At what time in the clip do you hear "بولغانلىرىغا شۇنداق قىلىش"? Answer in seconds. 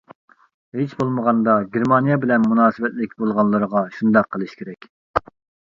3.21-4.59